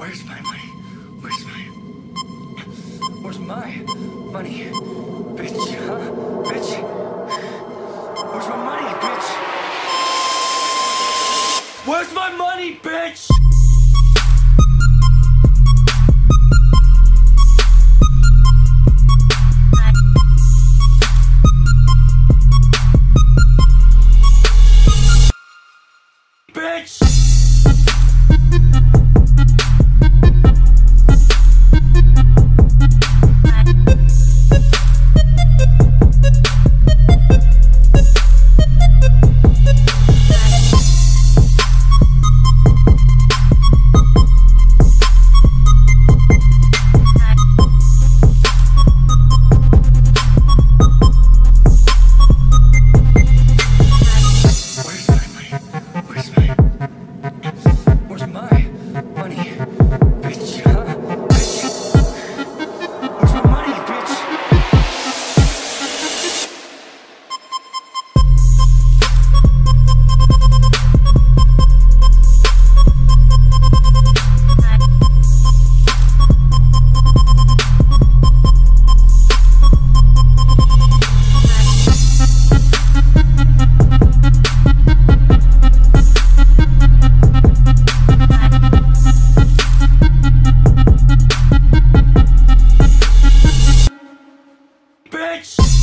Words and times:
Where's 0.00 0.24
my 0.24 0.40
money? 0.40 0.70
Where's 1.20 1.44
my. 1.44 1.60
Where's 3.20 3.38
my 3.38 3.84
money? 4.32 4.70
Bitch, 5.36 5.52
huh? 5.76 5.98
Bitch. 6.48 6.70
Where's 8.32 8.48
my 8.48 8.56
money, 8.64 8.88
bitch? 9.04 9.28
Where's 11.86 12.14
my 12.14 12.30
money, 12.34 12.76
bitch? 12.76 13.29
Bitch! 95.30 95.79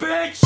Bitch? 0.00 0.39